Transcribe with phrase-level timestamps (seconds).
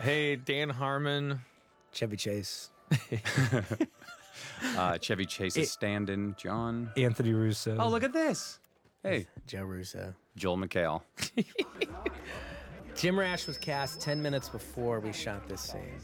[0.00, 1.40] Hey, Dan Harmon.
[1.92, 2.70] Chevy Chase.
[4.76, 6.90] Uh, Chevy Chase's stand-in, John.
[6.96, 7.76] Anthony Russo.
[7.78, 8.58] Oh, look at this.
[9.02, 10.14] Hey, Joe Russo.
[10.36, 11.02] Joel McHale.
[12.96, 16.00] Jim Rash was cast 10 minutes before we shot this scene.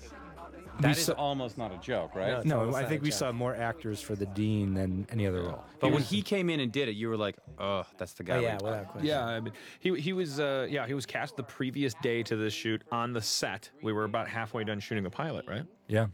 [0.81, 2.45] That is almost not a joke, right?
[2.45, 3.19] No, No, I think we joke.
[3.19, 5.65] saw more actors for the Dean than any other role.
[5.81, 8.37] But when he came in and did it, you were like, "Oh, that's the guy."
[8.37, 9.09] Oh, yeah, we- without question.
[9.09, 12.37] Yeah, I mean, he he was uh, yeah he was cast the previous day to
[12.37, 13.71] this shoot on the set.
[13.83, 15.65] We were about halfway done shooting the pilot, right?
[15.89, 16.07] Yeah.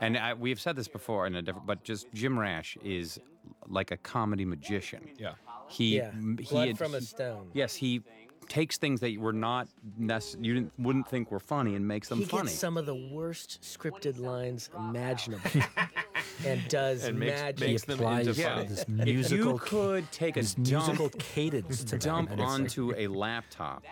[0.00, 3.20] And I, we've said this before in a different, but just Jim Rash is
[3.68, 5.08] like a comedy magician.
[5.18, 5.34] Yeah.
[5.68, 6.10] He, Yeah.
[6.38, 7.50] he Blood had- from a stone.
[7.52, 8.02] Yes, he
[8.48, 9.68] takes things that were not
[10.00, 12.44] necess- you didn't, wouldn't think were funny and makes them He funny.
[12.44, 15.50] gets some of the worst scripted lines imaginable
[16.46, 17.60] and does And makes- magic.
[17.68, 18.68] makes them into yeah, funny.
[18.68, 22.60] this if musical you could take a this musical cadence to dump them, and like-
[22.60, 23.84] onto a laptop,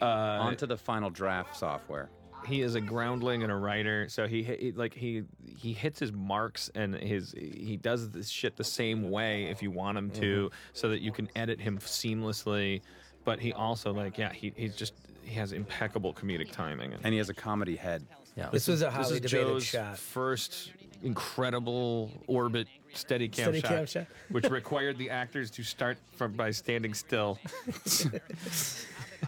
[0.00, 2.08] uh, onto the Final Draft software.
[2.46, 5.24] He is a groundling and a writer, so he, he like he
[5.58, 9.72] he hits his marks and his he does this shit the same way if you
[9.72, 10.54] want him to, mm-hmm.
[10.72, 12.82] so that you can edit him seamlessly.
[13.26, 16.94] But he also like yeah he he's just he has impeccable comedic timing.
[17.02, 18.06] and he has a comedy head.
[18.36, 18.48] Yeah.
[18.52, 19.98] This was a This highly is debated Joe's shot.
[19.98, 24.06] first incredible orbit steady cam Steady shot, cam shot.
[24.30, 27.38] which required the actors to start from by standing still.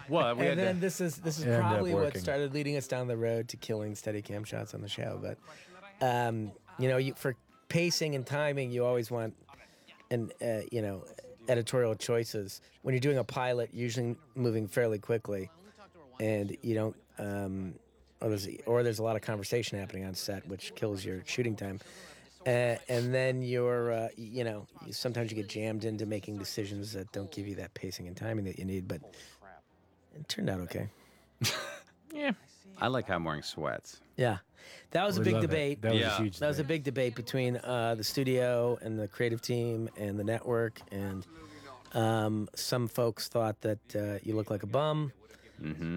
[0.07, 2.53] Well, we And then to, this is this is It ended up probably what started
[2.53, 5.19] leading us down the road to killing steady cam shots on the show.
[5.21, 5.37] But
[6.05, 7.35] um, you know, you, for
[7.67, 9.35] pacing and timing, you always want
[10.11, 11.03] and uh, you know
[11.49, 12.61] editorial choices.
[12.83, 15.49] When you're doing a pilot, usually moving fairly quickly,
[16.19, 17.73] and you don't um,
[18.21, 21.55] or there's or there's a lot of conversation happening on set, which kills your shooting
[21.55, 21.79] time.
[22.45, 27.11] Uh, and then you're, uh, you know, sometimes you get jammed into making decisions that
[27.11, 28.87] don't give you that pacing and timing that you need.
[28.87, 29.01] But
[30.15, 30.87] it turned out okay.
[32.11, 32.31] Yeah,
[32.81, 33.99] I like how I'm wearing sweats.
[34.17, 34.37] Yeah,
[34.91, 35.81] that was a big debate.
[35.81, 36.15] That was Yeah.
[36.17, 39.89] a huge That was a big debate between uh, the studio and the creative team
[39.97, 40.79] and the network.
[40.91, 41.25] And
[41.93, 45.11] um, some folks thought that uh, you look like a bum.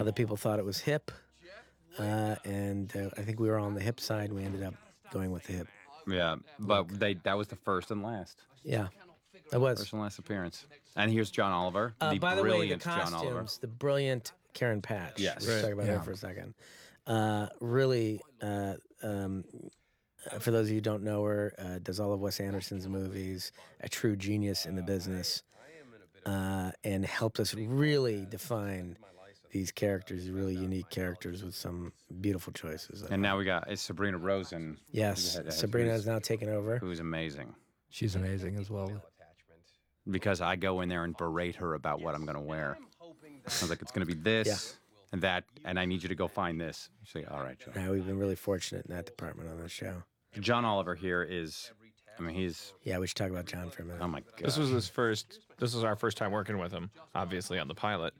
[0.00, 1.10] Other people thought it was hip.
[1.98, 4.32] Uh, and uh, I think we were on the hip side.
[4.32, 4.74] We ended up
[5.12, 5.68] going with the hip.
[6.08, 8.88] Yeah, but they that was the first and last, Yeah,
[9.52, 9.78] it was.
[9.78, 10.66] first and last appearance.
[10.96, 13.30] And here's John Oliver, Uh, the by the way, the brilliant John Oliver.
[13.30, 15.18] costumes, the brilliant Karen Patch.
[15.18, 15.36] Yes.
[15.46, 15.62] Let's Right.
[15.62, 15.98] talk about Yeah.
[15.98, 16.54] her for a second.
[17.06, 19.44] Uh, really, uh, um,
[20.30, 22.86] uh, for those of you who don't know her, uh, does all of Wes Anderson's
[22.88, 25.42] movies, a true genius in the business,
[26.26, 28.96] uh, and helped us really define
[29.50, 33.02] these characters, really unique characters with some beautiful choices.
[33.02, 34.78] And now we got it's Sabrina Rosen.
[34.92, 36.78] yes, who's- Sabrina who's- has now taken over.
[36.78, 37.54] who's amazing.
[37.90, 39.02] She's amazing as well.
[40.10, 42.78] Because I go in there and berate her about what I'm going to wear.
[43.46, 44.76] I was like, it's going to be this
[45.12, 46.88] and that, and I need you to go find this.
[47.04, 47.74] She's like, all right, John.
[47.84, 50.02] Now we've been really fortunate in that department on the show.
[50.40, 51.70] John Oliver here is,
[52.18, 54.00] I mean, he's, Yeah, we should talk about John for a minute.
[54.02, 54.46] oh my God.
[54.46, 55.40] this was his first.
[55.58, 56.90] This was our first time working with him.
[57.14, 58.14] Obviously on the pilot,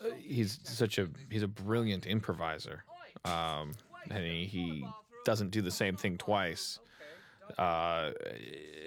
[0.00, 2.84] uh, he's such a he's a brilliant improviser,
[3.24, 3.72] um,
[4.10, 4.86] and he, he
[5.24, 6.78] doesn't do the same thing twice.
[7.58, 8.12] Uh,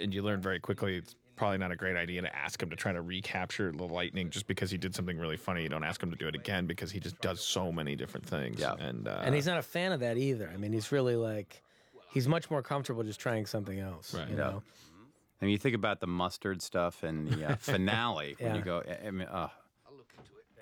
[0.02, 2.76] and you learn very quickly it's probably not a great idea to ask him to
[2.76, 5.64] try to recapture the lightning just because he did something really funny.
[5.64, 8.26] You don't ask him to do it again because he just does so many different
[8.26, 8.60] things.
[8.60, 8.76] Yeah.
[8.80, 10.50] and uh, and he's not a fan of that either.
[10.54, 11.62] I mean, he's really like,
[12.12, 14.14] he's much more comfortable just trying something else.
[14.14, 14.28] Right.
[14.30, 14.42] You Yeah.
[14.44, 14.64] know?
[15.42, 18.82] I mean, you think about the mustard stuff and the uh, finale when you go,
[18.88, 19.50] I I mean, uh,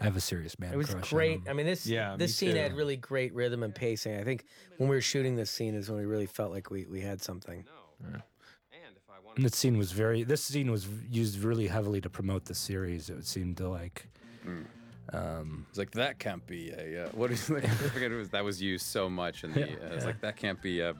[0.02, 1.38] I have a serious man It was crush on great.
[1.42, 1.44] him.
[1.48, 2.62] I mean, this Yeah, this me scene too.
[2.62, 4.18] had really great rhythm and pacing.
[4.20, 4.44] I think
[4.78, 7.22] when we were shooting this scene is when we really felt like we, we had
[7.22, 7.64] something.
[9.36, 10.24] And this scene was very.
[10.24, 13.10] This scene was used really heavily to promote the series.
[13.10, 14.08] It seemed to like.
[15.12, 18.44] um it's like, that can't be a, uh, what is I forget it was, that
[18.44, 19.44] was used so much.
[19.44, 20.96] And the, uh, it's like, that can't be a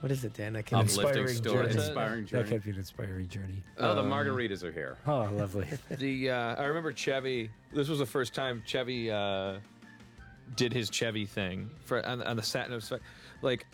[0.00, 0.54] What is it, Dan?
[0.56, 1.74] I can uplifting inspiring story, journey.
[1.74, 3.62] inspiring That can't be an inspiring journey.
[3.78, 4.98] Oh, the margaritas are here.
[5.06, 5.66] Oh, lovely.
[5.90, 7.50] The uh, I remember Chevy.
[7.72, 9.56] This was the first time Chevy uh,
[10.56, 12.64] did his Chevy thing for on, on the set.
[12.64, 13.02] And it was like,
[13.42, 13.66] like,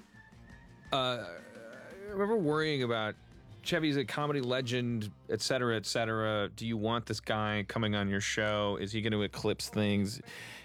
[0.93, 3.15] uh, I remember worrying about
[3.63, 6.49] Chevy's a comedy legend, et cetera, et cetera.
[6.55, 8.79] Do you want this guy coming on your show?
[8.81, 10.21] Is he going to eclipse things?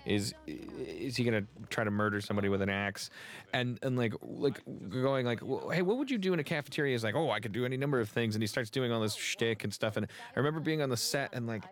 [0.05, 3.09] Is is he going to try to murder somebody with an axe?
[3.53, 5.39] And and like like going like,
[5.71, 6.95] hey, what would you do in a cafeteria?
[6.95, 9.01] Is like, oh, I could do any number of things, and he starts doing all
[9.01, 9.97] this shtick and stuff.
[9.97, 11.63] And I remember being on the set and like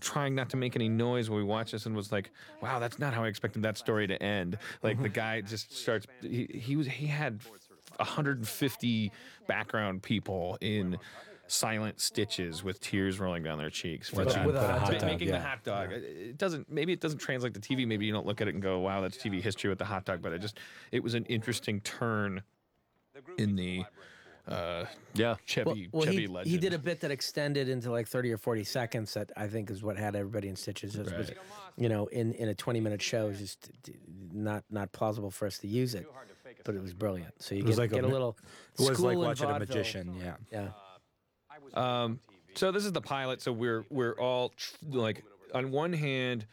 [0.00, 2.30] trying not to make any noise when we watched this and was like,
[2.60, 4.58] wow, that's not how I expected that story to end.
[4.82, 7.40] Like the guy just starts he, he was he had
[7.98, 9.12] 150
[9.46, 10.98] background people in
[11.46, 14.46] silent stitches with tears rolling down their cheeks for Watching that.
[14.46, 15.90] with a hot dog, making the hot dog.
[15.92, 16.70] It- It doesn't.
[16.70, 17.86] Maybe it doesn't translate to TV.
[17.86, 20.04] Maybe you don't look at it and go, "Wow, that's TV history with the hot
[20.04, 20.58] dog." But it just,
[20.92, 22.42] it was an interesting turn
[23.36, 23.84] in the
[24.48, 24.84] uh,
[25.14, 25.36] Yeah.
[25.44, 26.50] Chevy well, Chevy he, legend.
[26.52, 29.70] he did a bit that extended into like 30 or 40 seconds that I think
[29.70, 30.96] is what had everybody in stitches.
[30.96, 31.30] It was,
[31.76, 33.70] you know, in, in a 20 minute show, it's just
[34.32, 36.06] not not plausible for us to use it,
[36.64, 37.34] but it was brilliant.
[37.42, 38.36] So you It was get, like a get a, ma- little
[38.78, 40.14] It was like and watching a magician.
[40.20, 40.36] Yeah.
[40.52, 40.68] Yeah.
[41.74, 42.20] Um,
[42.54, 43.42] so this is the pilot.
[43.42, 45.24] So we're we're all tr- like,
[45.54, 46.46] on one hand,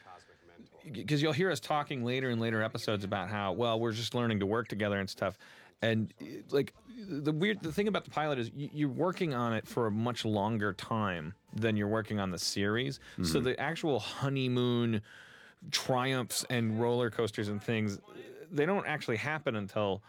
[0.92, 4.40] because you'll hear us talking later in later episodes about how well we're just learning
[4.40, 5.38] to work together and stuff,
[5.82, 6.74] and uh, like
[7.10, 9.92] the weird the thing about the pilot is you, you're working on it for a
[9.92, 13.00] much longer time than you're working on the series.
[13.24, 15.02] So the actual honeymoon
[15.72, 18.00] triumphs and roller coasters and things,
[18.52, 20.02] they don't actually happen until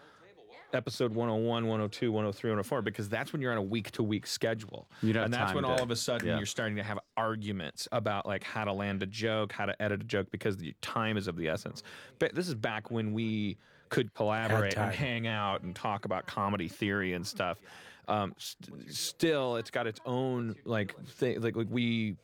[0.75, 4.89] episode 101, 102, 103, 104 because that's when you're on a week to week schedule.
[5.03, 6.37] You and that's when to- all of a sudden yeah.
[6.37, 10.01] you're starting to have arguments about like how to land a joke, how to edit
[10.01, 11.83] a joke because the time is of the essence.
[12.19, 13.57] But this is back when we
[13.89, 17.59] could collaborate and hang out and talk about comedy theory and stuff.
[18.07, 21.41] Um, st- still, it's got its own like thing.
[21.41, 22.17] Like, like we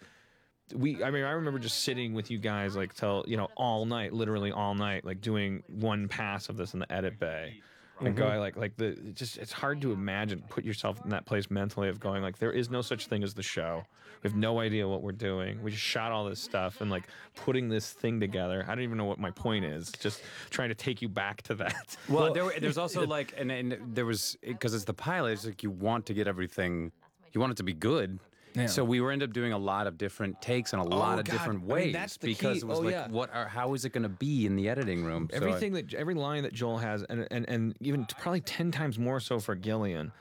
[0.75, 3.85] we i mean i remember just sitting with you guys like till you know all
[3.85, 7.61] night literally all night like doing one pass of this in the edit bay.
[8.01, 8.19] And mm-hmm.
[8.19, 11.89] going like like the just it's hard to imagine put yourself in that place mentally
[11.89, 13.85] of going like there is no such thing as the show.
[14.23, 15.63] We have no idea what we're doing.
[15.63, 17.05] We just shot all this stuff and like
[17.37, 18.65] putting this thing together.
[18.67, 19.93] I don't even know what my point is.
[20.01, 21.97] Just trying to take you back to that.
[22.09, 25.33] Well, there, there's also like, and, and there was because it's the pilot.
[25.33, 26.91] It's like you want to get everything,
[27.33, 28.19] you want it to be good.
[28.67, 31.19] So we were end up doing a lot of different takes and a oh, lot
[31.19, 31.33] of God.
[31.33, 32.61] different I mean, ways that's the because key.
[32.61, 33.09] it was Oh, like, yeah.
[33.09, 35.29] what are, how is it going to be in the editing room?
[35.33, 38.71] So I- everything that every line that Joel has, and and and even probably ten
[38.71, 40.13] times more so for Gillian.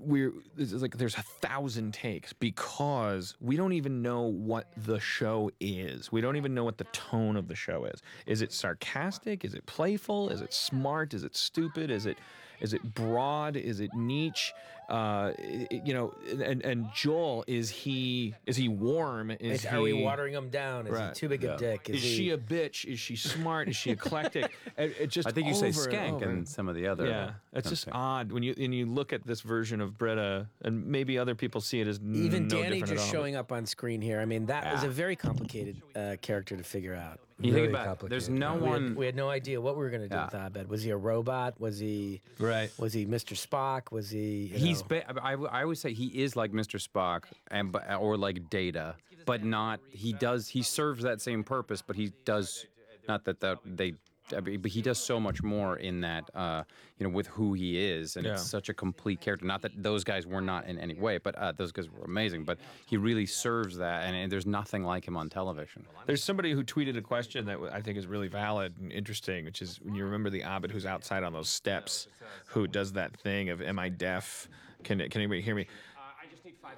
[0.00, 5.50] We're it's like there's a thousand takes because we don't even know what the show
[5.60, 6.10] is.
[6.10, 8.02] We don't even know what the tone of the show is.
[8.26, 9.44] Is it sarcastic?
[9.44, 10.30] Is it playful?
[10.30, 11.14] Is it smart?
[11.14, 11.90] Is it stupid?
[11.90, 12.16] Is it
[12.60, 13.56] is it broad?
[13.56, 14.52] Is it niche?
[14.88, 19.32] Uh, i- i- you know, and and Joel is he is he warm?
[19.32, 20.86] Is Is, are we he- watering him down?
[20.86, 21.08] Is Right.
[21.08, 21.90] he too big a dick?
[21.90, 22.84] Is he, she a bitch?
[22.84, 23.68] Is she smart?
[23.68, 24.56] Is she eclectic?
[24.78, 26.30] it, it just I think you say skank over.
[26.30, 27.04] and some of the other.
[27.08, 30.86] Yeah, it's just odd when you and you look at this version of Britta, and
[30.86, 33.12] maybe other people see it as even no Danny different at just all.
[33.12, 34.20] showing up on screen here.
[34.20, 37.18] I mean, that was a very complicated uh, character to figure out.
[37.38, 38.60] You Really think about it, there's no yeah.
[38.60, 38.82] We one.
[38.88, 40.24] had, we had no idea what we were going to do Yeah.
[40.24, 40.68] with Abed.
[40.70, 41.60] Was he a robot?
[41.60, 42.70] Was he Right.
[42.78, 43.36] Was he Mr.
[43.36, 43.92] Spock?
[43.92, 44.46] Was he?
[44.46, 44.80] He's.
[44.80, 46.80] know- Ba- I, I always say he is like Mr.
[46.82, 48.96] Spock and but- or like Data,
[49.26, 49.80] but not.
[49.90, 50.48] He does.
[50.48, 52.64] He serves that same purpose, but he does
[53.06, 53.94] not that that they.
[54.36, 56.64] I mean, but he does so much more in that, uh,
[56.98, 59.46] you know, with who he is, and it's such a complete character.
[59.46, 62.44] Not that those guys were not in any way, but uh, those guys were amazing.
[62.44, 65.84] But he really serves that, and, and there's nothing like him on television.
[66.06, 69.62] There's somebody who tweeted a question that I think is really valid and interesting, which
[69.62, 72.08] is when you remember the Abed who's outside on those steps,
[72.46, 74.48] who does that thing of "Am I deaf?
[74.82, 75.66] Can can anybody hear me?"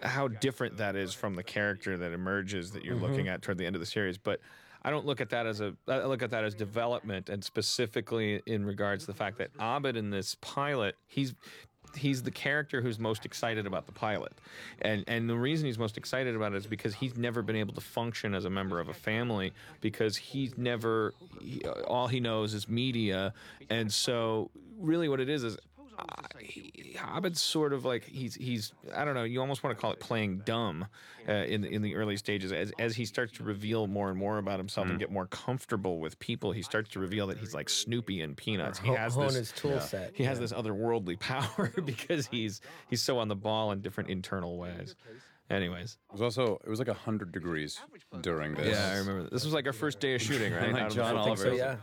[0.03, 3.67] How different that is from the character that emerges that you're looking at toward the
[3.67, 4.41] end of the series, but.
[4.89, 5.75] I don't look at that as a.
[5.87, 9.99] I look at that as development, and specifically in regards to the fact that Abed
[9.99, 11.35] in this pilot, he's
[11.95, 14.33] he's the character who's most excited about the pilot,
[14.81, 17.75] and and the reason he's most excited about it is because he's never been able
[17.75, 19.53] to function as a member of a family
[19.83, 23.35] because he's never he, all he knows is media,
[23.69, 25.59] and so really what it is is.
[25.99, 26.05] Uh,
[26.39, 29.93] he, Abed's sort of like he's he's I don't know you almost want to call
[29.93, 30.87] it playing dumb
[31.29, 32.53] uh, in the, in the early stages.
[32.53, 35.99] As as he starts to reveal more and more about himself and get more comfortable
[35.99, 38.79] with people he starts to reveal that he's like Snoopy and Peanuts.
[38.79, 40.13] he has this his tool set.
[40.15, 44.57] he has this otherworldly power because he's he's so on the ball in different internal
[44.59, 44.95] ways.
[45.51, 47.81] Anyways, It was also it was like hundred degrees
[48.21, 48.77] during this.
[48.77, 49.31] yeah, I remember.
[49.31, 50.73] This was like our first day of shooting, right?
[50.73, 51.43] Like Out of the John Oliver.
[51.43, 51.77] So yeah,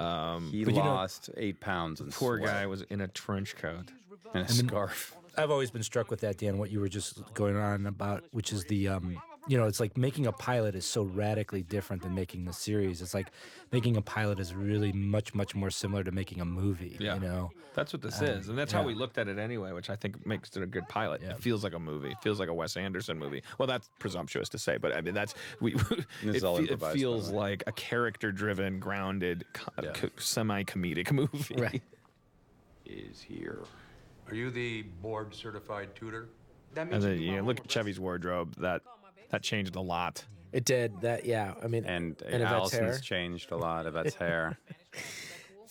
[0.00, 2.00] He But you know- lost eight pounds.
[2.00, 3.90] In Poor sweat guy was in a trench coat.
[4.34, 5.14] and a scarf.
[5.36, 8.52] I've always been struck with that, Dan, what you were just going on about, which
[8.52, 12.14] is the, um, you know, it's like making a pilot is so radically different than
[12.14, 13.00] making the series.
[13.00, 13.28] It's like
[13.72, 16.96] making a pilot is really much, much more similar to making a movie.
[17.00, 17.14] Yeah.
[17.14, 19.72] You know, That's what this um, is, and that's how we looked at it anyway,
[19.72, 21.22] which I think makes it a good pilot.
[21.22, 22.10] It feels like a movie.
[22.10, 23.42] It feels like a Wes Anderson movie.
[23.58, 25.74] Well, that's presumptuous to say, but I mean that's we.
[26.22, 29.92] This it, is all fe- it improvised, by the feels like a character-driven, grounded, co-
[29.92, 31.54] co- semi-comedic movie.
[31.56, 31.82] Right.
[32.84, 33.60] Is here.
[34.28, 36.28] Are you the board certified tutor?
[36.74, 36.92] That.
[36.92, 38.54] And then you look at Chevy's wardrobe.
[38.58, 38.82] That
[39.30, 40.24] that changed a lot.
[40.52, 41.24] it did that.
[41.24, 42.82] Yeah, I mean, And, and Yvette's hair.
[42.84, 44.58] Allison's changed a lot of its hair.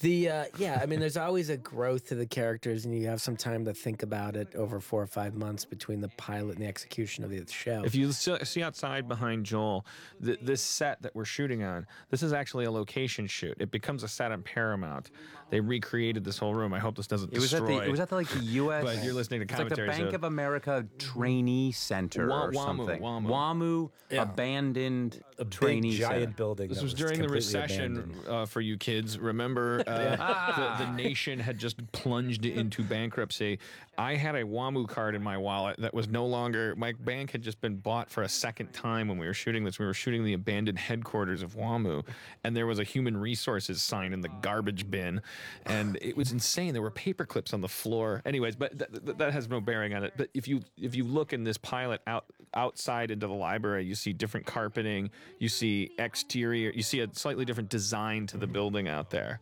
[0.01, 3.21] The uh, yeah, I mean, there's always a growth to the characters, and you have
[3.21, 6.63] some time to think about it over four or five months between the pilot and
[6.63, 7.83] the execution of the show.
[7.83, 9.85] If you see see outside behind Joel,
[10.23, 13.57] th- this set that we're shooting on, this is actually a location shoot.
[13.59, 15.11] It becomes a set on Paramount.
[15.49, 16.73] They recreated this whole room.
[16.73, 17.79] I hope this doesn't It was at destroy.
[17.79, 18.83] the it was at the, like the U.S.
[18.85, 22.51] But you're listening to it's like the Bank so- of America Trainee Center Wa- or
[22.51, 23.01] WAMU, something.
[23.01, 23.89] WAMU.
[24.11, 26.33] abandoned A big trainee giant center.
[26.35, 26.69] building.
[26.69, 29.17] This that was during the recession uh, for you kids.
[29.19, 33.59] Remember, uh, the, the nation had just plunged into bankruptcy.
[33.97, 36.73] I had a WAMU card in my wallet that was no longer.
[36.77, 39.77] My bank had just been bought for a second time when we were shooting this.
[39.79, 42.05] We were shooting the abandoned headquarters of WAMU,
[42.43, 45.21] and there was a human resources sign in the garbage bin,
[45.65, 46.73] and it was insane.
[46.73, 48.21] There were paper clips on the floor.
[48.25, 50.13] Anyways, but th- th- that has no bearing on it.
[50.17, 53.95] But if you if you look in this pilot out outside into the library, you
[53.95, 58.87] see different carpeting, you see exterior, you see a slightly different design to the building
[58.87, 59.39] out there.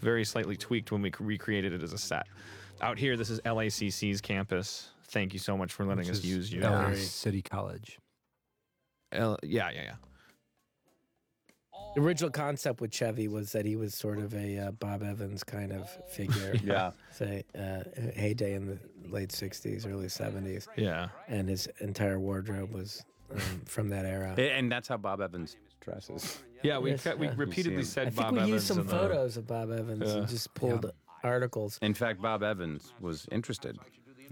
[0.00, 2.26] Very slightly tweaked when we recreated it as a set.
[2.80, 4.90] Out here, this is LACC's campus.
[5.08, 6.60] Thank you so much for letting us Which is use you.
[6.60, 7.98] LA City College.
[9.12, 9.94] L- yeah, yeah, yeah.
[11.94, 15.44] The original concept with Chevy was that he was sort of a uh, Bob Evans
[15.44, 16.54] kind of figure.
[16.64, 16.92] Yeah.
[17.12, 17.84] Say, uh,
[18.14, 21.08] heyday in the late '60s, early '70s, Yeah.
[21.28, 24.34] and his entire wardrobe was um, from that era.
[24.38, 26.42] And that's how Bob Evans dresses.
[26.62, 27.34] Yeah, we Yes, ca- we yeah.
[27.36, 27.84] repeatedly him.
[27.84, 28.52] said I think Bob we Evans.
[28.52, 30.16] used some in the- photos of Bob Evans Yeah.
[30.18, 30.90] and just pulled
[31.22, 31.78] articles.
[31.82, 33.78] In fact, Bob Evans was interested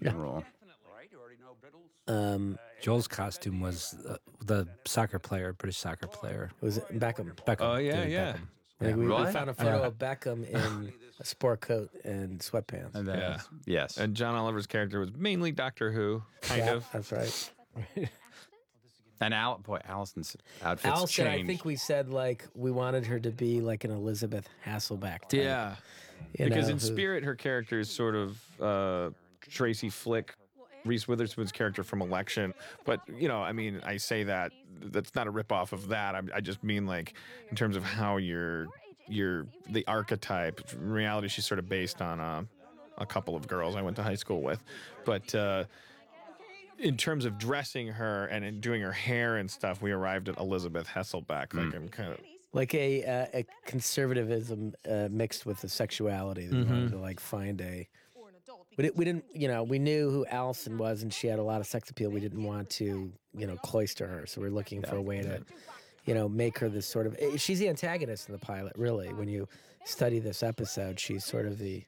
[0.00, 0.42] in the role.
[2.08, 6.50] Um, Joel's costume was uh, the soccer player, British soccer player.
[6.60, 7.32] it was Beckham.
[7.46, 7.56] Beckham.
[7.60, 8.32] Oh, yeah, David yeah.
[8.32, 8.38] Beckham.
[8.80, 12.96] I think we, we found a photo of Beckham in a sport coat and sweatpants.
[12.96, 13.14] And Yeah.
[13.14, 13.96] that's- Yes.
[13.98, 16.86] And John Oliver's character was mainly Doctor Who, kind Yeah, of.
[16.92, 17.50] That's right.
[19.20, 21.44] And Al, boy, Allison's outfit's Allison, changed.
[21.44, 25.20] I think we said like we wanted her to be like an Elisabeth Hasselbeck.
[25.28, 25.76] Type, Yeah.
[26.36, 29.10] because know, in who- spirit, her character is sort of uh,
[29.42, 30.34] Tracy Flick,
[30.84, 32.54] Reese Witherspoon's character from Election.
[32.84, 36.14] But you know, I mean, I say that that's not a ripoff of that.
[36.14, 37.14] I, I just mean like
[37.50, 38.66] in terms of how you're
[39.08, 40.60] you're the archetype.
[40.72, 42.46] In reality, she's sort of based on a,
[42.98, 44.62] a couple of girls I went to high school with,
[45.04, 45.34] but.
[45.34, 45.64] Uh,
[46.78, 50.36] in terms of dressing her and in doing her hair and stuff, we arrived at
[50.38, 51.54] Elisabeth Hasselbeck.
[51.54, 52.18] Like I'm kind of
[52.52, 56.46] like a uh, a conservatism uh, mixed with the sexuality.
[56.46, 57.88] That we wanted to like find a.
[58.76, 61.42] But it, we didn't, you know, we knew who Allison was, and she had a
[61.42, 62.10] lot of sex appeal.
[62.10, 65.44] We didn't want to, you know, cloister her, so we're looking for a way to,
[66.06, 67.16] you know, make her this sort of.
[67.18, 69.12] eh, She's the antagonist in the pilot, really.
[69.12, 69.46] When you
[69.84, 71.84] study this episode, she's sort of the.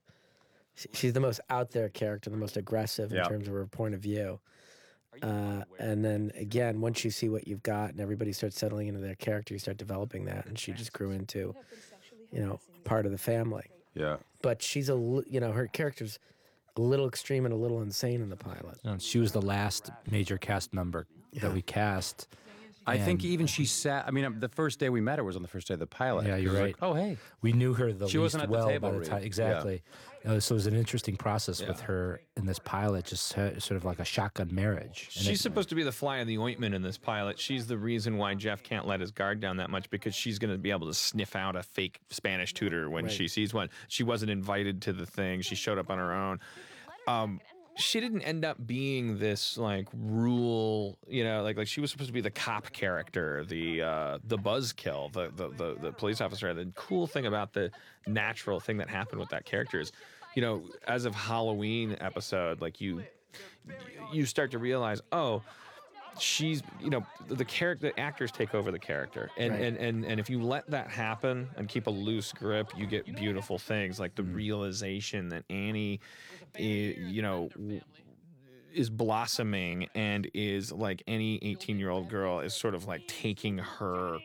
[0.92, 3.24] She's the most out there character, the most aggressive in Yeah.
[3.28, 4.40] terms of her point of view.
[5.22, 8.98] Uh, and then again, once you see what you've got and everybody starts settling into
[9.00, 10.46] their character, you start developing that.
[10.46, 11.54] And she just grew into,
[12.32, 13.66] you know, part of the family.
[13.94, 14.16] yeah.
[14.42, 16.18] But she's a, you know, her character's
[16.76, 18.78] a little extreme and a little insane in the pilot.
[18.84, 21.06] And she was the last major cast member
[21.40, 22.28] that we cast.
[22.86, 24.06] I think even she sat.
[24.06, 25.80] I mean, um, the first day we met her was on the first day of
[25.80, 26.26] the pilot.
[26.26, 26.62] Yeah, you're right.
[26.66, 27.16] Like, oh, hey.
[27.40, 29.08] We knew her the She least wasn't at the well table by the read.
[29.08, 29.20] time.
[29.20, 29.26] Yeah.
[29.26, 29.82] Exactly.
[30.26, 33.84] Uh, so it was an interesting process with her in this pilot, just sort of
[33.84, 35.10] like a shotgun marriage.
[35.16, 37.38] And She's it- supposed to be the fly in the ointment in this pilot.
[37.38, 40.50] She's the reason why Jeff can't let his guard down that much because she's going
[40.52, 43.68] to be able to sniff out a fake Spanish tutor when she sees one.
[43.88, 45.42] She wasn't invited to the thing.
[45.42, 46.40] She showed up on her own.
[47.06, 47.40] Um,
[47.76, 52.08] she didn't end up being this like rule, you know, like like she was supposed
[52.08, 56.48] to be the cop character, the uh, the buzzkill, the, the the the police officer.
[56.48, 57.70] And The cool thing about the
[58.06, 59.92] natural thing that happened with that character is,
[60.34, 63.02] you know, as of Halloween episode, like you
[64.12, 65.42] you start to realize, oh,
[66.18, 69.62] she's you know the character the actors take over the character and, Right.
[69.62, 73.04] and and and if you let that happen and keep a loose grip you get
[73.16, 74.34] beautiful things like the Mm-hmm.
[74.34, 76.00] realization that annie
[76.56, 77.48] i- you know
[78.72, 83.58] is blossoming and is like any 18 year old girl is sort of like taking
[83.58, 84.18] her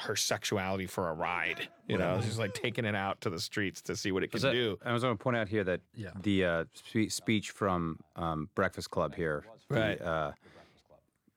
[0.00, 3.80] her sexuality for a ride you know she's like taking it out to the streets
[3.80, 5.80] to see what it can that- do I was going to point out here that
[5.94, 6.10] Yeah.
[6.20, 9.44] the uh, spe- speech from um, Breakfast Club here.
[9.68, 10.00] the, Right.
[10.00, 10.32] uh,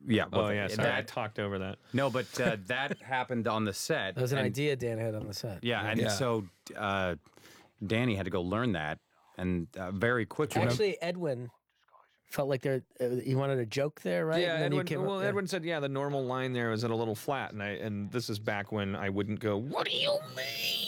[0.08, 0.26] yeah.
[0.34, 3.66] oh well, yeah sorry i That, talked over that no, but uh, that happened on
[3.66, 4.16] the set.
[4.16, 5.64] That was an and- idea Dan had on the set.
[5.64, 6.08] Yeah, and Yeah.
[6.10, 6.46] so
[6.76, 7.16] uh,
[7.86, 8.98] Danny had to go learn that,
[9.38, 10.62] and uh, very quickly.
[10.62, 11.50] Actually, Edwin
[12.26, 14.42] felt like there uh, you wanted a joke there, right?
[14.42, 14.86] Yeah, And then you Edwin.
[14.88, 15.28] came up- well, yeah.
[15.30, 18.12] Edwin said, yeah, the normal line there was at a little flat, and I and
[18.12, 19.58] this is back when I wouldn't go.
[19.58, 20.87] What do you mean?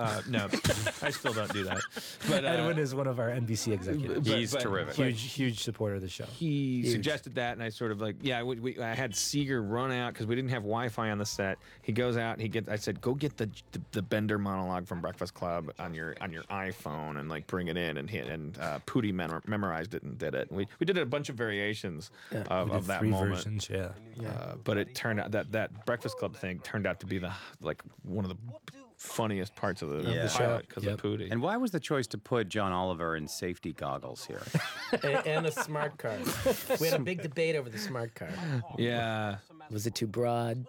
[0.00, 0.48] Uh, no,
[1.02, 1.80] I still don't do that.
[2.28, 4.28] But uh, Edwin is one of our NBC executives.
[4.28, 4.94] but- He's but- terrific.
[4.94, 6.24] huge, huge supporter of the show.
[6.24, 9.92] he suggested that, and I sort of like, yeah, we, we, I had Seeger run
[9.92, 11.58] out because we didn't have Wi-Fi on the set.
[11.82, 12.68] He goes out, he gets.
[12.68, 16.32] I said, go get the, the the Bender monologue from Breakfast Club on your on
[16.32, 20.02] your iPhone and like bring it in, and hit and uh, Pudi mem- memorized it
[20.02, 20.50] and did it.
[20.50, 23.36] We we did a bunch of variations of, We did of that three moment.
[23.36, 23.90] versions, yeah.
[24.26, 27.32] Uh, but it turned out that that Breakfast Club thing turned out to be the
[27.60, 28.36] like one of the
[29.00, 30.24] funniest parts of the, Yeah.
[30.24, 30.92] of the pilot because Yep.
[30.92, 31.30] of Pudi.
[31.32, 34.42] And why was the choice to put John Oliver in safety goggles here?
[35.02, 36.18] and, and a smart car.
[36.78, 38.28] We had a big debate over the smart car.
[38.78, 39.36] yeah,
[39.70, 40.66] Was it too broad?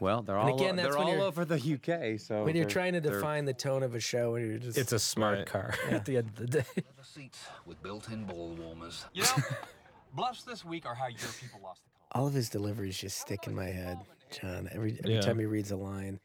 [0.00, 2.18] Well, they're all again, that's they're when all you're- over the UK.
[2.18, 4.92] So When you're trying to define the tone of a show, and you're just It's
[4.92, 5.46] a smart Right.
[5.46, 6.64] car at the end of the day.
[6.74, 9.04] The seats with built-in ball warmers.
[9.12, 9.28] You know,
[10.14, 13.46] bluffs this week are how your people lost the all of his deliveries just stick
[13.46, 13.98] in my head,
[14.30, 14.68] John.
[14.72, 15.20] Every every Yeah.
[15.20, 16.18] time he reads a line,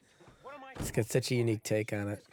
[0.80, 2.24] it's got such a unique take on it.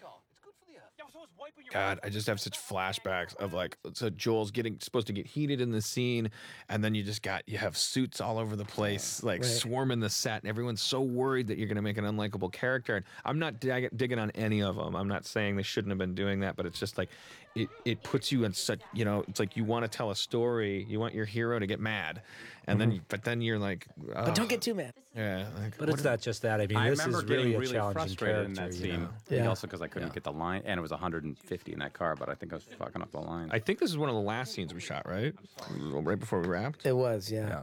[1.72, 5.62] God, I just have such flashbacks of like, so Joel's getting supposed to get heated
[5.62, 6.30] in the scene,
[6.68, 9.50] and then you just got you have suits all over the place, like Right.
[9.50, 12.96] swarming the set, and everyone's so worried that you're going to make an unlikable character.
[12.96, 14.94] And I'm not dig- digging on any of them.
[14.94, 17.08] I'm not saying they shouldn't have been doing that, but it's just like,
[17.54, 20.16] it it puts you in such, you know, it's like you want to tell a
[20.16, 22.22] story, you want your hero to get mad,
[22.66, 23.02] and then, mm-hmm.
[23.08, 24.94] but then you're like, But don't get too mad.
[25.14, 26.60] yeah, like, But it's not just that.
[26.60, 28.78] I mean, I this remember is getting really a really challenging frustrated in character.
[28.78, 29.02] that you scene.
[29.02, 29.08] know?
[29.28, 29.48] Yeah.
[29.48, 32.28] Also because I couldn't get the line, and it was 150 in that car, but
[32.28, 33.48] I think I was fucking up the line.
[33.52, 35.34] I think this is one of the last scenes we shot, right?
[35.80, 36.86] Right before we wrapped.
[36.86, 37.48] It was, yeah.
[37.48, 37.62] Yeah.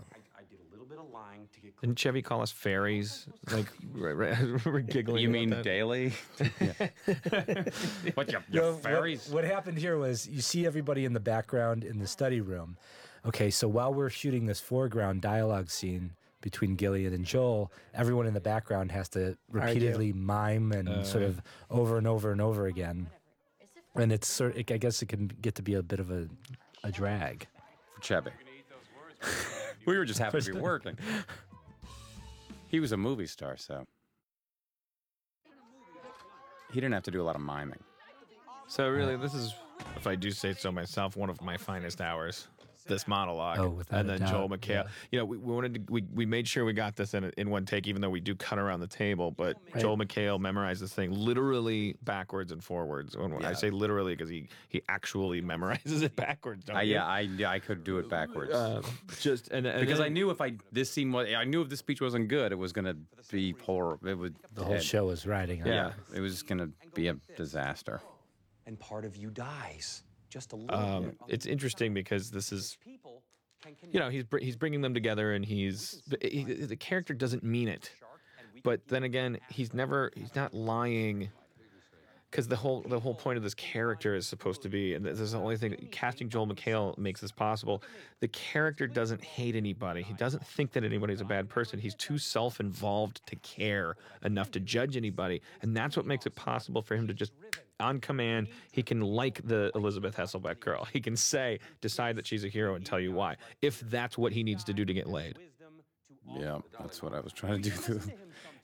[1.81, 3.27] Didn't Chevy call us fairies?
[3.51, 5.21] Like, right, right, we're giggling.
[5.21, 5.63] you mean that.
[5.63, 6.13] daily?
[8.13, 9.29] what you, You know, you what- fairies?
[9.29, 12.77] What, happened here was you see everybody in the background in the study room.
[13.25, 16.11] Okay, so while we're shooting this foreground dialogue scene
[16.41, 21.23] between Gillian and Joel, everyone in the background has to repeatedly mime and oh, sort
[21.23, 23.09] of over and over and over again.
[23.95, 26.29] And it's sort I guess it can get to be a bit of a,
[26.83, 27.47] a drag.
[27.95, 28.31] for Chevy.
[29.85, 30.97] We were just happy to be working.
[32.67, 33.85] He was a movie star, so
[36.71, 37.79] he didn't have to do a lot of miming.
[38.67, 39.55] So really, this is,
[39.95, 42.47] if I do say so myself, one of my finest hours.
[42.89, 44.67] This monologue, Oh, without and a then Joel doubt, McHale.
[44.69, 44.83] yeah.
[45.11, 47.31] You know, we, we wanted to, we, we made sure we got this in a-
[47.37, 49.29] in one take, even though we do cut around the table.
[49.31, 53.15] But Joel McHale memorized this thing literally backwards and forwards.
[53.15, 56.65] When I say literally, because he he actually memorizes it backwards.
[56.65, 58.81] Don't I, yeah, I, I could do it backwards Uh,
[59.21, 61.79] just and, and because I knew if I this scene was I knew if this
[61.79, 62.95] speech wasn't good, it was gonna
[63.31, 63.99] be poor.
[64.03, 65.71] It would The whole it- show was riding on it.
[65.75, 68.01] Yeah, it was gonna be a disaster.
[68.65, 70.03] And part of you dies.
[70.29, 71.17] Just a little um, bit.
[71.27, 72.77] it's interesting because this is
[73.91, 77.67] you know he's br- he's bringing them together and he's he, the character doesn't mean
[77.67, 77.91] it.
[78.63, 81.29] but then again he's never he's not lying
[82.29, 85.19] because the whole the whole point of this character is supposed to be and this
[85.19, 87.81] is the only thing casting Joel McHale makes this possible.
[88.19, 90.03] The character doesn't hate anybody.
[90.03, 91.79] He doesn't think that anybody's a bad person.
[91.79, 96.81] he's too self-involved to care enough to judge anybody and that's what makes it possible
[96.81, 97.31] for him to just
[97.79, 102.43] on command he can like the Elisabeth Hasselbeck girl he can say decide that she's
[102.43, 105.07] a hero and tell you why if that's what he needs to do to get
[105.07, 105.37] laid
[106.37, 107.75] Yeah, that's what I was trying to do.
[107.75, 108.01] Through.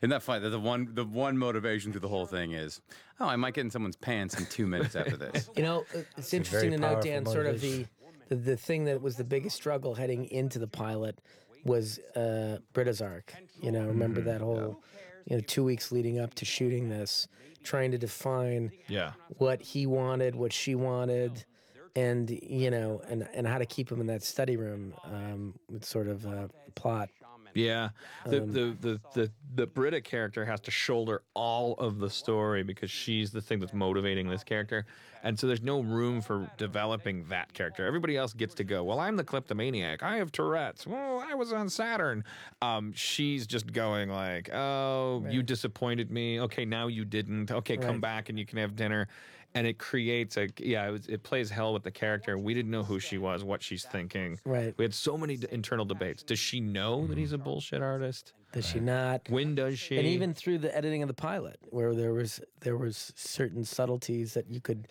[0.02, 0.42] Isn't that funny?
[0.42, 2.80] that The one, the one motivation through the whole thing is,
[3.20, 5.50] oh, I might get in someone's pants in two minutes after this.
[5.56, 7.86] You know, uh, it's interesting to note, powerful Dan, sort of the,
[8.30, 11.18] the the thing that was the biggest struggle heading into the pilot
[11.64, 13.34] was uh, Britta's arc.
[13.62, 14.30] You know, remember Mm-hmm.
[14.30, 14.84] that whole,
[15.26, 17.28] you know, two weeks leading up to shooting this,
[17.64, 21.46] trying to define yeah what he wanted, what she wanted,
[21.96, 25.84] and you know, and and how to keep him in that study room um, with
[25.86, 27.10] sort of a plot.
[27.56, 27.90] Yeah,
[28.26, 32.92] the, the the the the Britta character has to shoulder all of the story because
[32.92, 34.86] she's the thing that's motivating this character,
[35.24, 37.86] and so there's no room for developing that character.
[37.86, 38.84] Everybody else gets to go.
[38.84, 40.04] Well, I'm the kleptomaniac.
[40.04, 40.86] I have Tourette's.
[40.86, 42.26] Well, I was on Saturn.
[42.62, 46.42] Um, she's just going like, oh, you disappointed me.
[46.42, 47.52] Okay, now you didn't.
[47.52, 49.08] Okay, come back and you can have dinner.
[49.56, 52.38] And it creates a yeah, it, was, it plays hell with the character.
[52.38, 54.40] We didn't know who she was, what she's thinking.
[54.46, 54.74] Right.
[54.78, 56.24] We had so many d- internal debates.
[56.24, 58.34] Does she know that he's a bullshit artist?
[58.52, 59.22] Does she not?
[59.30, 59.98] When does she?
[59.98, 64.34] and even through the editing of the pilot where there was there was certain subtleties
[64.34, 64.88] that you could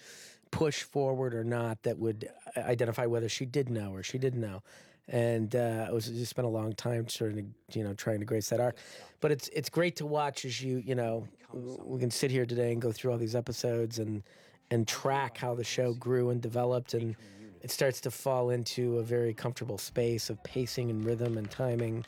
[0.51, 4.63] push forward or not that would identify whether she did know or she didn't know
[5.09, 7.39] and uh, it was just spent a long time sort of
[7.73, 8.77] you know trying to grace that arc
[9.21, 12.73] but it's it's great to watch as you you know we can sit here today
[12.73, 14.23] and go through all these episodes and
[14.71, 17.17] and track how the show grew and developed and
[17.65, 22.05] it starts to fall into a very comfortable space of pacing and rhythm and timing.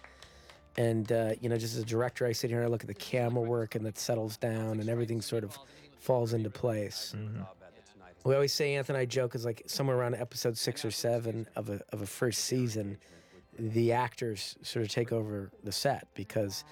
[0.76, 2.88] And uh, you know, just as a director, I sit here and I look at
[2.88, 5.58] the camera work, and that settles down, and everything sort of
[5.98, 7.14] falls into place.
[8.24, 11.70] We always say Anthony, I joke is like somewhere around episode six or seven of
[11.70, 12.98] a of a first season,
[13.58, 16.64] the actors sort of take over the set because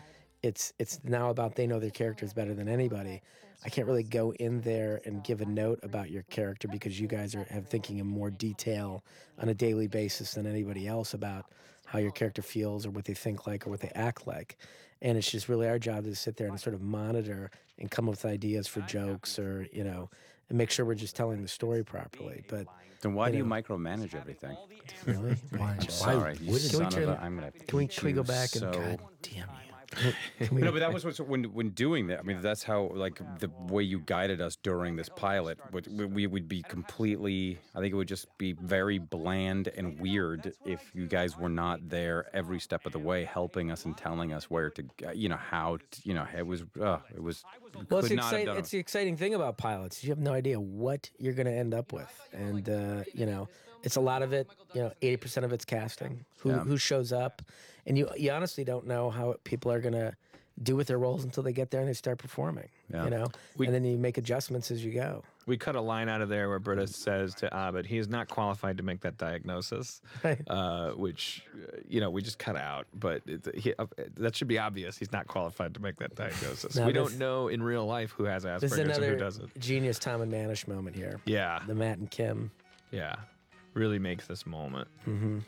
[0.43, 3.23] it's it's now about they know their characters better than anybody.
[3.65, 7.07] I can't really go in there and give a note about your character because you
[7.09, 9.03] guys are have thinking in more detail
[9.39, 11.47] on a daily basis than anybody else about
[11.87, 14.59] how your character feels or what they think like or what they act like.
[15.01, 18.07] And it's just really our job to sit there and sort of monitor and come
[18.09, 20.11] up with ideas for jokes or, you know,
[20.49, 22.45] and make sure we're just telling the story properly.
[22.49, 22.67] But
[23.01, 24.57] Then why do you micromanage everything?
[25.07, 26.35] really, Why, I'm sorry.
[26.35, 28.25] You Can we son of turn- a, I'm gonna can we- can we go you
[28.27, 29.74] back and- so God Damn you.
[30.51, 32.21] We, No, but that was what's when when doing that.
[32.21, 35.59] I mean, that's how like the way you guided us during this pilot.
[35.73, 37.59] Would we would be completely.
[37.75, 41.89] I think it would just be very bland and weird if you guys were not
[41.89, 45.37] there every step of the way, helping us and telling us where to, you know,
[45.37, 45.77] how.
[45.77, 46.65] To, you know, it was.
[46.81, 47.45] Uh, it was.
[47.75, 50.03] we Well, it's, could not have done it's the exciting thing about pilots.
[50.03, 53.49] You have no idea what you're going to end up with, and uh, you know,
[53.85, 54.49] it's a lot of it.
[54.75, 56.25] You know, eighty percent of it's casting.
[56.39, 56.59] Who Yeah.
[56.65, 57.43] who shows up,
[57.87, 60.15] and you you honestly don't know how people are going to
[60.63, 62.69] do with their roles until they get there and they start performing.
[62.93, 63.05] Yeah.
[63.05, 65.25] You know, We- and then you make adjustments as you go.
[65.47, 68.29] We cut a line out of there where Britta says to Abed, he is not
[68.29, 70.01] qualified to make that diagnosis,
[70.47, 71.45] uh, which,
[71.89, 72.87] you know, we just cut out.
[72.95, 74.97] But it, he, uh, that should be obvious.
[74.97, 76.77] He's not qualified to make that diagnosis.
[76.77, 79.59] We this- don't know in real life who has Asperger's and who doesn't.
[79.59, 81.21] genius Tom and Manish moment here.
[81.27, 82.53] Yeah, The Matt and Kim.
[82.93, 83.17] yeah.
[83.75, 84.89] Really makes this moment.
[85.05, 85.39] hmm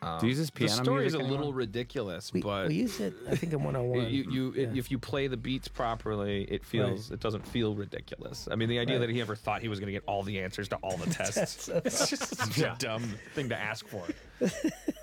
[0.00, 1.54] Um, Do you use this the piano story is music a little anymore?
[1.58, 4.06] ridiculous, We, but we use it, I think, in one on one.
[4.08, 4.68] you, you yeah.
[4.74, 8.46] if you play the beats properly, it feels it doesn't feel ridiculous.
[8.50, 9.06] I mean, the idea Right.
[9.08, 11.10] that he ever thought he was going to get all the answers to all the
[11.14, 13.02] tests, it's just such a dumb
[13.34, 14.04] thing to ask for.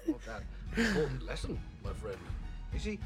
[0.06, 0.44] What that
[0.78, 2.18] important lesson, my friend.
[2.74, 3.00] You see,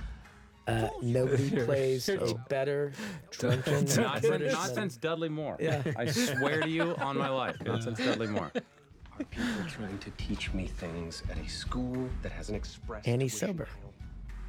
[0.68, 2.92] Uh, nobody plays a better
[3.32, 5.58] drunken Not, since, not since Dudley Moore.
[5.60, 5.82] Yeah.
[5.98, 8.52] I swear to you on my life, not since Dudley Moore.
[9.20, 13.06] Are people trying to teach me things at a school that has an express?
[13.06, 13.68] And he's sober.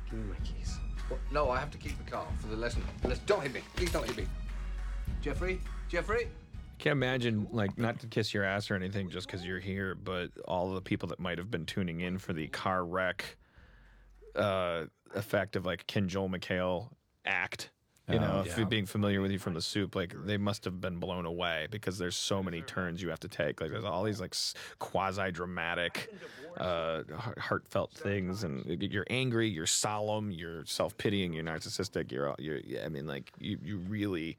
[0.09, 0.79] Give me my keys.
[1.09, 1.19] What?
[1.33, 2.83] no, I have to keep the car for the lesson.
[3.03, 3.63] Let's don't hit me.
[3.75, 4.27] Please don't hit me.
[5.21, 6.29] Jeffrey, Jeffrey.
[6.79, 10.31] Can't imagine like not to kiss your ass or anything just because you're here, but
[10.47, 13.37] all the people that might have been tuning in for the car wreck
[14.37, 16.89] uh, effect of like Ken Joel McHale
[17.27, 17.71] act.
[18.13, 20.81] You know, if you're being familiar with you from the soup, like they must have
[20.81, 23.61] been blown away because there's so many turns you have to take.
[23.61, 24.35] Like there's all these like
[24.79, 26.13] quasi dramatic,
[26.57, 27.03] uh,
[27.39, 32.11] heartfelt things, and you're angry, you're solemn, you're self pitying, you're narcissistic.
[32.11, 34.39] You're, you're, yeah, I mean, like you, you really.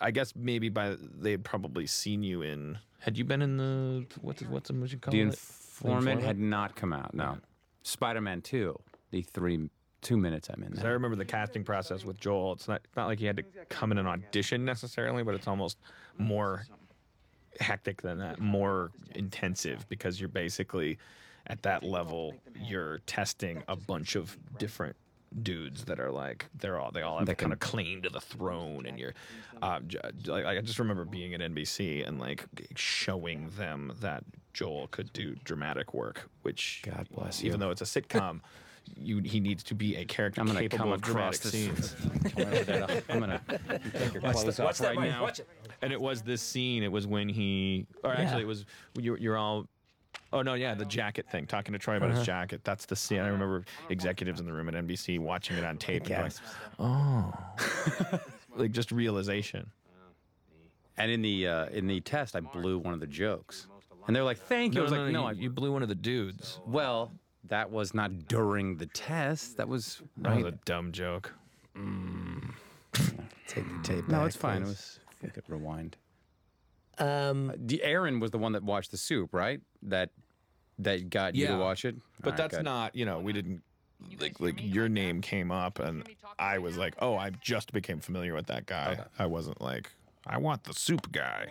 [0.00, 2.78] I guess maybe by they had probably seen you in.
[2.98, 5.38] Had you been in the what's it- what's the what you call The it?
[5.82, 7.14] Informant had not come out.
[7.14, 7.38] No.
[7.82, 8.78] Spider-Man Two,
[9.10, 9.68] the three
[10.04, 10.72] two minutes I'm in.
[10.72, 12.52] 'Cause I remember the casting process with Joel.
[12.52, 15.78] It's not not like he had to come in and audition necessarily, but it's almost
[16.18, 16.66] more
[17.58, 20.98] hectic than that, more intensive because you're basically
[21.46, 22.34] at that level.
[22.54, 24.94] You're testing a bunch of different
[25.42, 28.20] dudes that are like they're all they all have That kind of claim to the
[28.20, 29.14] throne and you're
[29.62, 32.44] uh, j- like I just remember being at NBC and like
[32.76, 37.84] showing them that Joel could do dramatic work which God bless even though it's a
[37.84, 38.42] sitcom
[38.96, 41.52] you he needs to be a character I'm gonna capable come of dramatic across this.
[41.52, 41.96] scenes.
[42.34, 42.86] Come over there.
[43.08, 43.40] I'm gonna
[43.92, 45.28] take your clothes off right now.
[45.82, 46.82] and it was this scene.
[46.82, 48.64] It was when he or actually it was
[48.98, 49.66] you're, you're all
[50.32, 51.46] oh no yeah the jacket thing.
[51.46, 52.60] Talking to troy about his jacket.
[52.64, 53.20] That's the scene.
[53.20, 56.32] I remember executives in the room at nbc watching it on tape and going,
[56.78, 57.32] oh.
[58.56, 59.70] Like just realization.
[60.96, 63.66] And in the uh, in the test, I blew one of the jokes,
[64.06, 65.88] and they're like, "Thank you." I was like, "No, you, I, you blew one of
[65.88, 66.60] the dudes.
[66.64, 67.10] Well,
[67.48, 69.56] that was not during the test.
[69.58, 71.32] That was that was a dumb joke
[73.46, 74.62] Take the tape no, back, it's fine.
[74.62, 74.68] It please.
[74.68, 75.96] was we could rewind.
[76.98, 79.60] Um, The Aaron was the one that watched the soup, right?
[79.82, 80.10] That
[80.78, 81.52] that got you Yeah.
[81.52, 81.96] to watch it.
[82.20, 82.64] but Alright, that's good.
[82.64, 83.62] not you know we didn't
[84.20, 86.06] like like your name came up and
[86.38, 89.90] i was like oh i just became familiar with that guy i wasn't like
[90.26, 91.46] i want the soup guy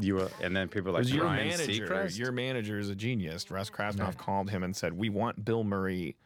[0.00, 1.86] you were, and then people were like your Ryan manager.
[1.86, 2.18] Seacrest?
[2.18, 3.50] Your manager is a genius.
[3.50, 6.16] Russ Krasnoff called him and said, "We want Bill Murray,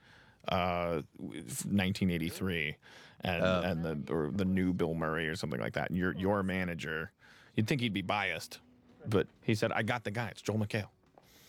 [0.48, 2.76] uh, 1983,
[3.22, 3.62] and Oh.
[3.64, 7.12] and the or the new Bill Murray or something like that." And your your manager,
[7.54, 8.60] you'd think he'd be biased,
[9.06, 10.28] but he said, "I got the guy.
[10.28, 10.88] It's Joel McHale."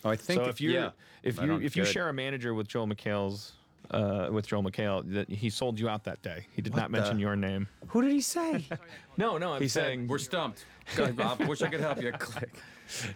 [0.04, 0.92] oh, I think so if you yeah,
[1.24, 3.54] if you if you share a manager with Joel McHale's
[3.92, 6.48] uh, with Joel McHale that he sold you out that day.
[6.52, 7.68] He did not mention your name.
[7.88, 8.66] Who did he say?
[9.18, 12.12] No, no, I'm he saying said, "We're stumped." God, I wish I could help you.
[12.20, 12.56] Click.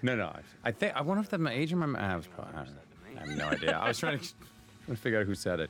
[0.04, 0.36] No, no.
[0.64, 1.80] I think I wonder if that my agent.
[1.80, 2.82] My I, was probably, I, don't know.
[3.16, 3.72] I have no idea.
[3.78, 4.26] I was trying to,
[4.86, 5.70] trying to figure out who said it.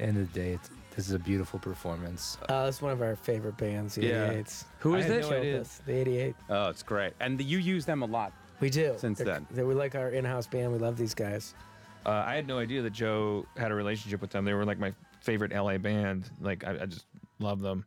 [0.00, 2.38] End of the day, it's, this is a beautiful performance.
[2.48, 4.32] Uh, it's one of our favorite bands, the Yeah.
[4.32, 4.64] 88s.
[4.80, 5.30] Who I had this?
[5.30, 5.52] no idea.
[5.58, 6.34] Chopus, the 88.
[6.48, 7.12] Oh, it's great.
[7.20, 8.32] And the, you use them a lot.
[8.60, 8.94] We do.
[8.96, 9.46] Since They're- then.
[9.50, 10.72] they- we like our in-house band.
[10.72, 11.54] We love these guys.
[12.06, 14.44] Uh, I had no idea that Joe had a relationship with them.
[14.44, 16.30] They were like my favorite LA band.
[16.40, 17.06] Like I, I just
[17.38, 17.84] love them.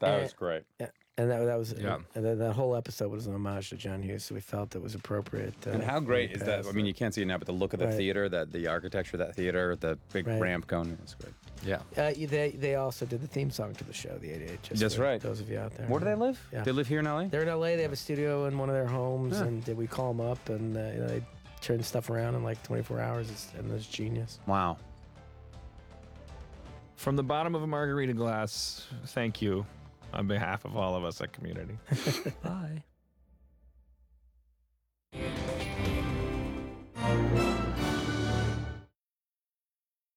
[0.00, 0.64] That was great.
[0.80, 1.98] Yeah, and that that was Yeah.
[2.14, 4.82] And then that whole episode was an homage to John Hughes, so we felt it
[4.82, 5.54] was appropriate.
[5.66, 6.66] Uh, And how great is that?
[6.66, 7.94] I mean, you can't see it now, but the look of the Right.
[7.94, 10.40] theater, that the architecture of that theater, the big Right.
[10.40, 11.32] ramp going, it's great.
[11.64, 11.76] Yeah.
[11.96, 14.62] Uh, they they also did the theme song to the show, the 88.
[14.64, 15.20] Just That's for right.
[15.20, 15.86] Those of you out there.
[15.86, 16.38] Where do they live?
[16.52, 16.64] Yeah.
[16.64, 17.28] They live here in LA.
[17.28, 17.76] They're in LA.
[17.76, 19.44] They have a studio in one of their homes, Yeah.
[19.46, 21.22] and we call them up, and uh, they
[21.64, 23.30] turn stuff around in like 24 hours.
[23.30, 24.38] It's, and that's genius.
[24.46, 24.76] Wow.
[26.96, 29.66] From the bottom of a margarita glass, thank you
[30.12, 31.76] on behalf of all of us at Community.
[32.42, 32.84] Bye.